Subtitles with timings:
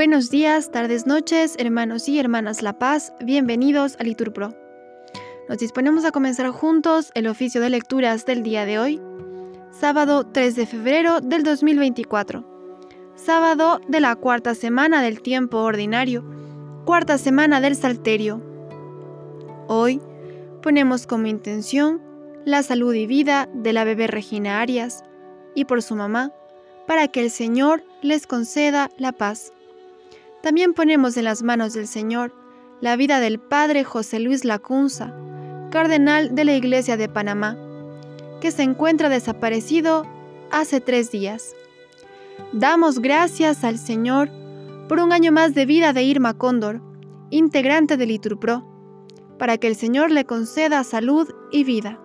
[0.00, 4.54] Buenos días, tardes, noches, hermanos y hermanas La Paz, bienvenidos a Liturpro.
[5.46, 8.98] Nos disponemos a comenzar juntos el oficio de lecturas del día de hoy,
[9.78, 12.46] sábado 3 de febrero del 2024,
[13.14, 16.24] sábado de la cuarta semana del tiempo ordinario,
[16.86, 18.40] cuarta semana del Salterio.
[19.68, 20.00] Hoy
[20.62, 22.00] ponemos como intención
[22.46, 25.04] la salud y vida de la bebé Regina Arias
[25.54, 26.32] y por su mamá,
[26.86, 29.52] para que el Señor les conceda la paz.
[30.42, 32.34] También ponemos en las manos del Señor
[32.80, 35.14] la vida del Padre José Luis Lacunza,
[35.70, 37.58] cardenal de la Iglesia de Panamá,
[38.40, 40.06] que se encuentra desaparecido
[40.50, 41.54] hace tres días.
[42.52, 44.30] Damos gracias al Señor
[44.88, 46.80] por un año más de vida de Irma Cóndor,
[47.28, 48.64] integrante del Liturpro,
[49.38, 52.00] para que el Señor le conceda salud y vida.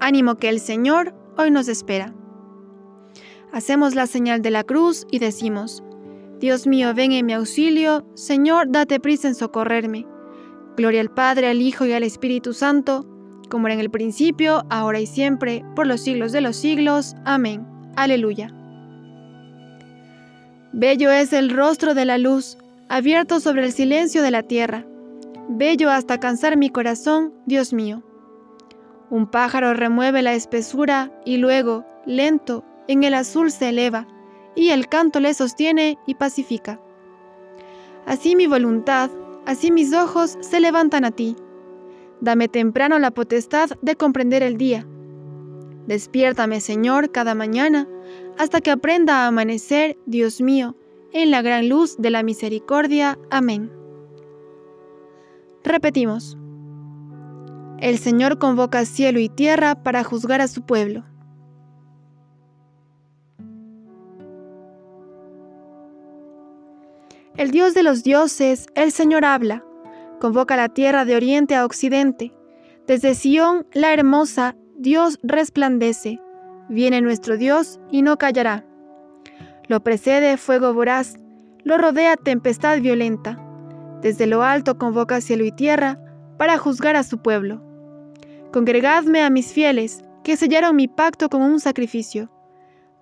[0.00, 2.14] Ánimo que el Señor hoy nos espera.
[3.52, 5.82] Hacemos la señal de la cruz y decimos,
[6.40, 10.06] Dios mío, ven en mi auxilio, Señor, date prisa en socorrerme.
[10.76, 13.06] Gloria al Padre, al Hijo y al Espíritu Santo,
[13.48, 17.14] como era en el principio, ahora y siempre, por los siglos de los siglos.
[17.24, 17.66] Amén.
[17.96, 18.52] Aleluya.
[20.72, 22.58] Bello es el rostro de la luz,
[22.90, 24.84] abierto sobre el silencio de la tierra.
[25.48, 28.02] Bello hasta cansar mi corazón, Dios mío.
[29.08, 34.06] Un pájaro remueve la espesura y luego, lento, en el azul se eleva,
[34.56, 36.80] y el canto le sostiene y pacifica.
[38.06, 39.10] Así mi voluntad,
[39.44, 41.36] así mis ojos se levantan a ti.
[42.20, 44.86] Dame temprano la potestad de comprender el día.
[45.86, 47.86] Despiértame, Señor, cada mañana,
[48.38, 50.74] hasta que aprenda a amanecer, Dios mío,
[51.12, 53.18] en la gran luz de la misericordia.
[53.30, 53.70] Amén.
[55.62, 56.38] Repetimos.
[57.78, 61.04] El Señor convoca cielo y tierra para juzgar a su pueblo.
[67.36, 69.62] El Dios de los dioses, el Señor habla,
[70.20, 72.32] convoca la tierra de oriente a occidente.
[72.86, 76.18] Desde Sión, la hermosa, Dios resplandece.
[76.70, 78.64] Viene nuestro Dios y no callará.
[79.68, 81.16] Lo precede fuego voraz,
[81.62, 83.38] lo rodea tempestad violenta.
[84.00, 86.00] Desde lo alto convoca cielo y tierra
[86.38, 87.62] para juzgar a su pueblo.
[88.50, 92.30] Congregadme a mis fieles, que sellaron mi pacto con un sacrificio.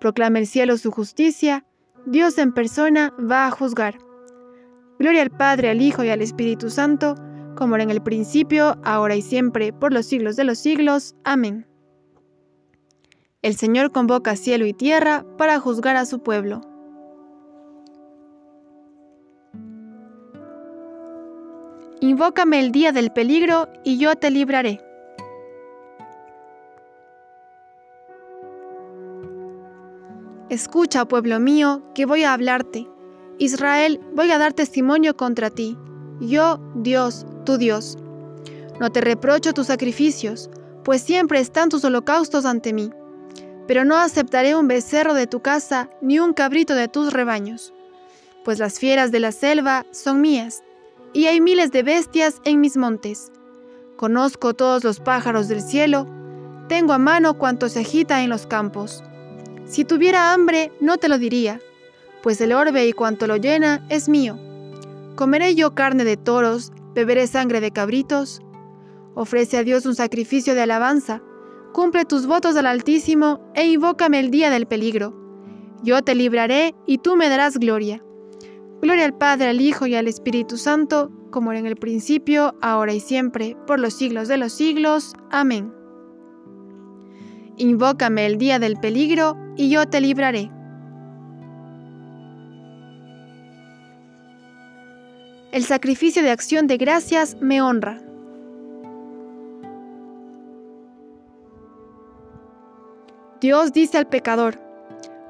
[0.00, 1.64] Proclama el cielo su justicia,
[2.04, 3.96] Dios en persona va a juzgar.
[5.04, 7.14] Gloria al Padre, al Hijo y al Espíritu Santo,
[7.56, 11.14] como era en el principio, ahora y siempre, por los siglos de los siglos.
[11.24, 11.66] Amén.
[13.42, 16.62] El Señor convoca cielo y tierra para juzgar a su pueblo.
[22.00, 24.80] Invócame el día del peligro y yo te libraré.
[30.48, 32.88] Escucha, pueblo mío, que voy a hablarte
[33.38, 35.76] Israel, voy a dar testimonio contra ti.
[36.20, 37.98] Yo, Dios, tu Dios.
[38.78, 40.50] No te reprocho tus sacrificios,
[40.84, 42.90] pues siempre están tus holocaustos ante mí.
[43.66, 47.72] Pero no aceptaré un becerro de tu casa ni un cabrito de tus rebaños,
[48.44, 50.62] pues las fieras de la selva son mías,
[51.12, 53.32] y hay miles de bestias en mis montes.
[53.96, 56.06] Conozco todos los pájaros del cielo,
[56.68, 59.02] tengo a mano cuanto se agita en los campos.
[59.66, 61.60] Si tuviera hambre, no te lo diría
[62.24, 64.38] pues el orbe y cuanto lo llena es mío.
[65.14, 68.40] ¿Comeré yo carne de toros, beberé sangre de cabritos?
[69.14, 71.20] Ofrece a Dios un sacrificio de alabanza,
[71.74, 75.14] cumple tus votos al Altísimo e invócame el día del peligro.
[75.82, 78.02] Yo te libraré y tú me darás gloria.
[78.80, 82.94] Gloria al Padre, al Hijo y al Espíritu Santo, como era en el principio, ahora
[82.94, 85.12] y siempre, por los siglos de los siglos.
[85.30, 85.74] Amén.
[87.58, 90.53] Invócame el día del peligro y yo te libraré.
[95.54, 98.02] El sacrificio de acción de gracias me honra.
[103.40, 104.58] Dios dice al pecador,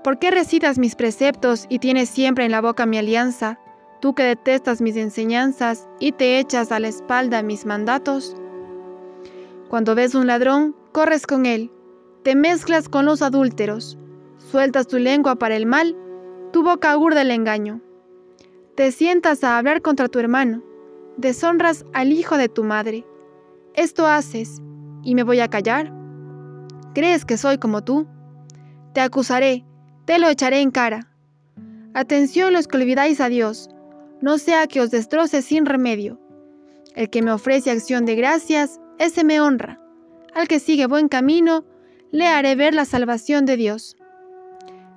[0.02, 3.58] ¿por qué recitas mis preceptos y tienes siempre en la boca mi alianza,
[4.00, 8.34] tú que detestas mis enseñanzas y te echas a la espalda mis mandatos?
[9.68, 11.70] Cuando ves un ladrón, corres con él,
[12.22, 13.98] te mezclas con los adúlteros,
[14.38, 15.94] sueltas tu lengua para el mal,
[16.50, 17.82] tu boca urda el engaño
[18.74, 20.62] te sientas a hablar contra tu hermano,
[21.16, 23.06] deshonras al hijo de tu madre.
[23.74, 24.60] Esto haces,
[25.04, 25.92] y me voy a callar.
[26.92, 28.08] ¿Crees que soy como tú?
[28.92, 29.64] Te acusaré,
[30.06, 31.08] te lo echaré en cara.
[31.94, 33.70] Atención los que olvidáis a Dios,
[34.20, 36.20] no sea que os destroce sin remedio.
[36.96, 39.80] El que me ofrece acción de gracias, ese me honra.
[40.34, 41.64] Al que sigue buen camino,
[42.10, 43.96] le haré ver la salvación de Dios.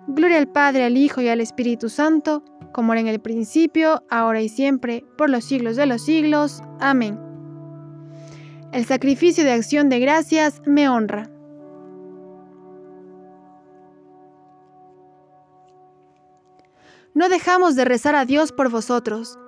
[0.07, 2.43] Gloria al Padre, al Hijo y al Espíritu Santo,
[2.77, 6.61] como era en el principio, ahora y siempre, por los siglos de los siglos.
[6.79, 7.19] Amén.
[8.71, 11.27] El sacrificio de acción de gracias me honra.
[17.15, 19.39] No dejamos de rezar a Dios por vosotros.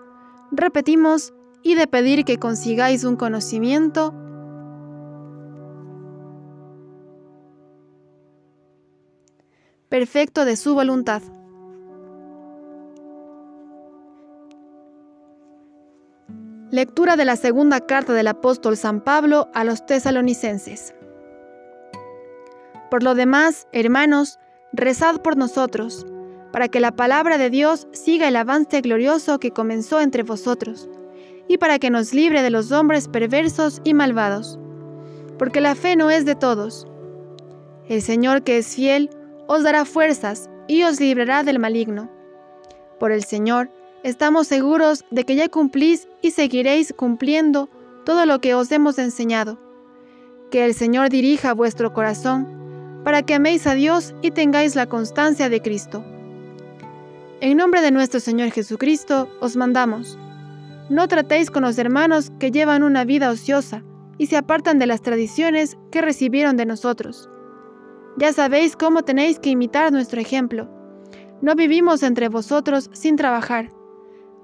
[0.51, 1.31] Repetimos,
[1.61, 4.11] y de pedir que consigáis un conocimiento
[9.87, 11.21] perfecto de su voluntad.
[16.71, 20.93] Lectura de la segunda carta del apóstol San Pablo a los tesalonicenses.
[22.91, 24.37] Por lo demás, hermanos,
[24.71, 26.05] rezad por nosotros,
[26.51, 30.87] para que la palabra de Dios siga el avance glorioso que comenzó entre vosotros,
[31.47, 34.59] y para que nos libre de los hombres perversos y malvados,
[35.39, 36.87] porque la fe no es de todos.
[37.87, 39.09] El Señor que es fiel,
[39.47, 42.11] os dará fuerzas y os librará del maligno.
[42.99, 43.71] Por el Señor,
[44.01, 47.67] Estamos seguros de que ya cumplís y seguiréis cumpliendo
[48.05, 49.59] todo lo que os hemos enseñado.
[50.51, 52.47] Que el Señor dirija vuestro corazón
[53.03, 56.05] para que améis a Dios y tengáis la constancia de Cristo.
[57.41, 60.17] En nombre de nuestro Señor Jesucristo os mandamos,
[60.89, 63.83] no tratéis con los hermanos que llevan una vida ociosa
[64.17, 67.29] y se apartan de las tradiciones que recibieron de nosotros.
[68.17, 70.69] Ya sabéis cómo tenéis que imitar nuestro ejemplo.
[71.41, 73.71] No vivimos entre vosotros sin trabajar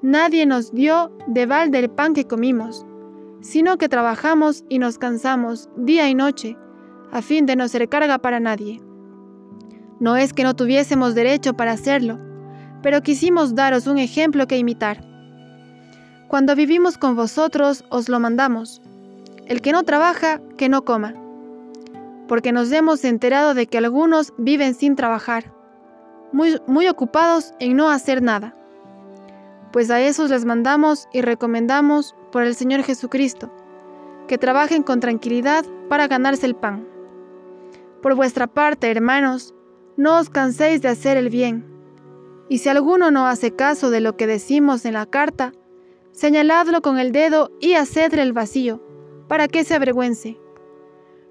[0.01, 2.85] Nadie nos dio de balde el pan que comimos,
[3.41, 6.57] sino que trabajamos y nos cansamos día y noche,
[7.11, 8.81] a fin de no ser carga para nadie.
[9.99, 12.19] No es que no tuviésemos derecho para hacerlo,
[12.83, 15.01] pero quisimos daros un ejemplo que imitar.
[16.27, 18.81] Cuando vivimos con vosotros os lo mandamos.
[19.47, 21.13] El que no trabaja, que no coma.
[22.27, 25.53] Porque nos hemos enterado de que algunos viven sin trabajar,
[26.33, 28.55] muy, muy ocupados en no hacer nada
[29.75, 33.51] pues a esos les mandamos y recomendamos por el Señor Jesucristo,
[34.25, 36.87] que trabajen con tranquilidad para ganarse el pan.
[38.01, 39.53] Por vuestra parte, hermanos,
[39.97, 41.65] no os canséis de hacer el bien,
[42.47, 45.51] y si alguno no hace caso de lo que decimos en la carta,
[46.13, 48.81] señaladlo con el dedo y hacedle el vacío,
[49.27, 50.39] para que se avergüence.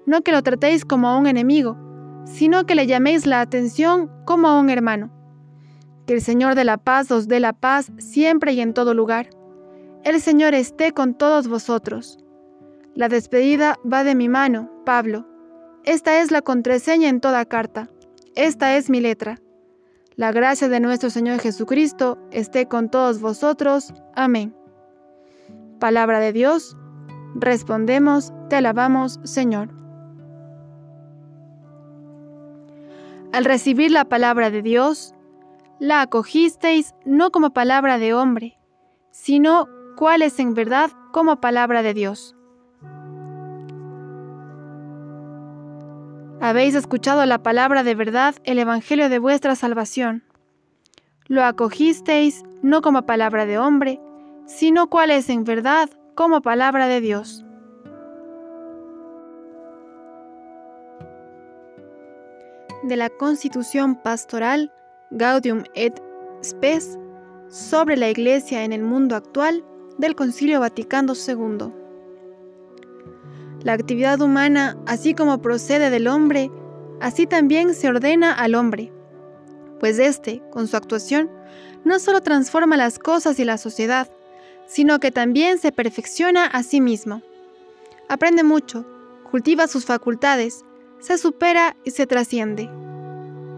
[0.05, 1.79] No que lo tratéis como a un enemigo,
[2.25, 5.09] sino que le llaméis la atención como a un hermano.
[6.05, 9.29] Que el Señor de la paz os dé la paz siempre y en todo lugar.
[10.03, 12.19] El Señor esté con todos vosotros.
[12.93, 15.27] La despedida va de mi mano, Pablo.
[15.83, 17.89] Esta es la contraseña en toda carta.
[18.35, 19.39] Esta es mi letra.
[20.15, 23.93] La gracia de nuestro Señor Jesucristo esté con todos vosotros.
[24.15, 24.55] Amén.
[25.79, 26.77] Palabra de Dios.
[27.33, 29.69] Respondemos, te alabamos, Señor.
[33.33, 35.14] Al recibir la palabra de Dios,
[35.79, 38.57] la acogisteis no como palabra de hombre,
[39.11, 42.35] sino cuál es en verdad como palabra de Dios.
[46.41, 50.23] Habéis escuchado la palabra de verdad, el Evangelio de vuestra salvación.
[51.27, 53.99] Lo acogisteis no como palabra de hombre,
[54.45, 57.43] sino cuál es en verdad como palabra de Dios.
[62.83, 64.71] De la Constitución Pastoral
[65.11, 65.93] Gaudium et
[66.43, 66.97] Spes
[67.49, 69.63] sobre la Iglesia en el mundo actual
[69.97, 71.71] del Concilio Vaticano II.
[73.63, 76.51] La actividad humana, así como procede del hombre,
[77.01, 78.91] así también se ordena al hombre,
[79.79, 81.29] pues éste, con su actuación,
[81.83, 84.09] no solo transforma las cosas y la sociedad,
[84.67, 87.21] sino que también se perfecciona a sí mismo.
[88.09, 88.85] Aprende mucho,
[89.29, 90.63] cultiva sus facultades,
[90.99, 92.69] se supera y se trasciende.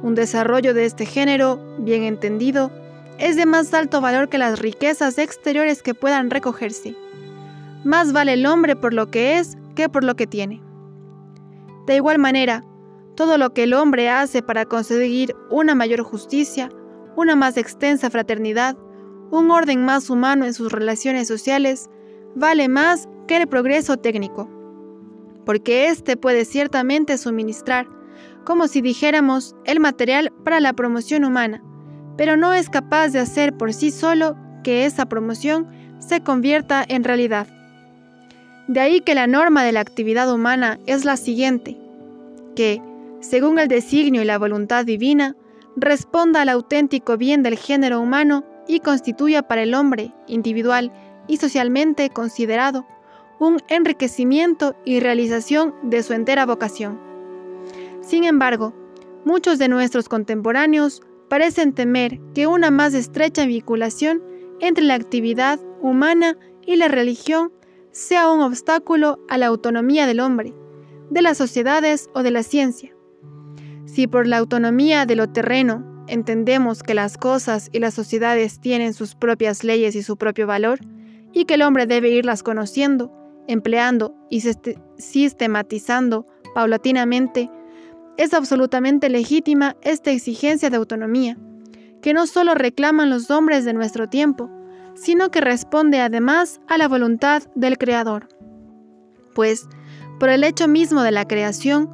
[0.03, 2.71] Un desarrollo de este género, bien entendido,
[3.17, 6.95] es de más alto valor que las riquezas exteriores que puedan recogerse.
[7.83, 10.61] Más vale el hombre por lo que es que por lo que tiene.
[11.87, 12.63] De igual manera,
[13.15, 16.69] todo lo que el hombre hace para conseguir una mayor justicia,
[17.15, 18.77] una más extensa fraternidad,
[19.31, 21.89] un orden más humano en sus relaciones sociales,
[22.35, 24.49] vale más que el progreso técnico,
[25.45, 27.87] porque éste puede ciertamente suministrar
[28.47, 31.61] como si dijéramos el material para la promoción humana,
[32.15, 35.67] pero no es capaz de hacer por sí solo que esa promoción
[35.99, 37.45] se convierta en realidad.
[38.69, 41.77] De ahí que la norma de la actividad humana es la siguiente,
[42.55, 42.81] que,
[43.19, 45.35] según el designio y la voluntad divina,
[45.75, 50.93] responda al auténtico bien del género humano y constituya para el hombre, individual
[51.27, 52.87] y socialmente considerado,
[53.41, 57.06] un enriquecimiento y realización de su entera vocación.
[58.07, 58.73] Sin embargo,
[59.25, 64.23] muchos de nuestros contemporáneos parecen temer que una más estrecha vinculación
[64.61, 67.51] entre la actividad humana y la religión
[67.91, 70.53] sea un obstáculo a la autonomía del hombre,
[71.09, 72.95] de las sociedades o de la ciencia.
[73.83, 78.93] Si por la autonomía de lo terreno entendemos que las cosas y las sociedades tienen
[78.93, 80.79] sus propias leyes y su propio valor,
[81.33, 83.11] y que el hombre debe irlas conociendo,
[83.49, 84.41] empleando y
[84.97, 87.51] sistematizando paulatinamente,
[88.17, 91.37] es absolutamente legítima esta exigencia de autonomía,
[92.01, 94.49] que no solo reclaman los hombres de nuestro tiempo,
[94.95, 98.27] sino que responde además a la voluntad del Creador.
[99.35, 99.67] Pues,
[100.19, 101.89] por el hecho mismo de la creación,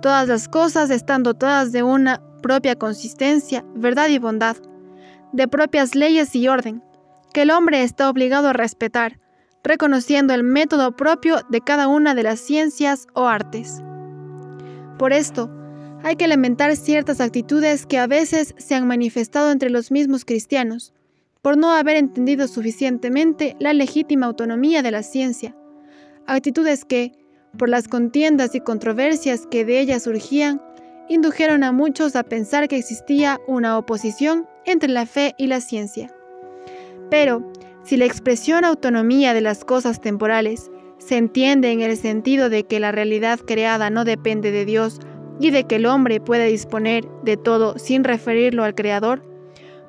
[0.00, 4.56] todas las cosas están dotadas de una propia consistencia, verdad y bondad,
[5.32, 6.82] de propias leyes y orden,
[7.32, 9.18] que el hombre está obligado a respetar,
[9.64, 13.82] reconociendo el método propio de cada una de las ciencias o artes.
[14.98, 15.50] Por esto,
[16.04, 20.92] hay que lamentar ciertas actitudes que a veces se han manifestado entre los mismos cristianos,
[21.40, 25.56] por no haber entendido suficientemente la legítima autonomía de la ciencia,
[26.26, 27.12] actitudes que,
[27.56, 30.60] por las contiendas y controversias que de ella surgían,
[31.08, 36.14] indujeron a muchos a pensar que existía una oposición entre la fe y la ciencia.
[37.10, 37.50] Pero,
[37.82, 42.78] si la expresión autonomía de las cosas temporales se entiende en el sentido de que
[42.78, 45.00] la realidad creada no depende de Dios
[45.40, 49.22] y de que el hombre puede disponer de todo sin referirlo al Creador,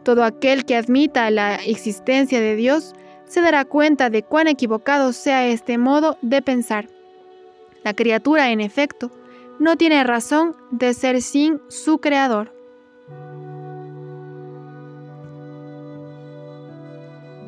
[0.03, 2.93] todo aquel que admita la existencia de Dios
[3.27, 6.87] se dará cuenta de cuán equivocado sea este modo de pensar.
[7.83, 9.11] La criatura, en efecto,
[9.59, 12.51] no tiene razón de ser sin su Creador.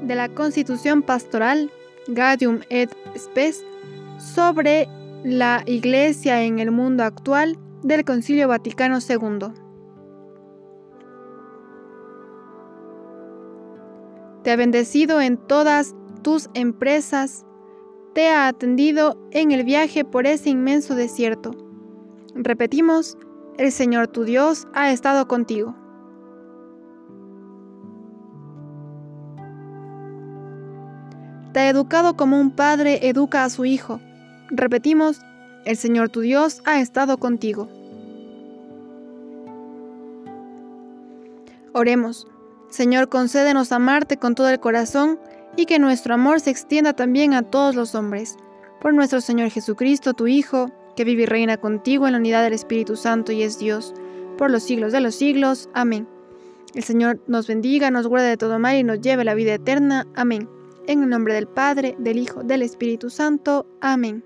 [0.02, 1.70] De la Constitución Pastoral
[2.08, 3.66] Gaudium et Spes
[4.18, 4.88] sobre
[5.24, 9.54] la Iglesia en el mundo actual del Concilio Vaticano II.
[14.44, 17.46] Te ha bendecido en todas tus empresas,
[18.14, 21.52] te ha atendido en el viaje por ese inmenso desierto.
[22.34, 23.18] Repetimos,
[23.58, 25.76] el Señor tu Dios ha estado contigo.
[31.54, 34.00] Te ha educado como un padre educa a su hijo.
[34.50, 35.20] Repetimos,
[35.68, 37.68] el Señor tu Dios ha estado contigo.
[41.74, 42.26] Oremos.
[42.70, 45.20] Señor, concédenos amarte con todo el corazón
[45.58, 48.38] y que nuestro amor se extienda también a todos los hombres.
[48.80, 52.54] Por nuestro Señor Jesucristo, tu Hijo, que vive y reina contigo en la unidad del
[52.54, 53.94] Espíritu Santo y es Dios,
[54.38, 55.70] por los siglos de los siglos.
[55.74, 56.08] Amén.
[56.76, 59.56] El Señor nos bendiga, nos guarde de todo mal y nos lleve a la vida
[59.56, 60.08] eterna.
[60.16, 60.48] Amén.
[60.88, 63.66] En el nombre del Padre, del Hijo, del Espíritu Santo.
[63.82, 64.24] Amén.